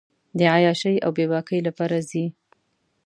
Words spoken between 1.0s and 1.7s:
اوبېباکۍ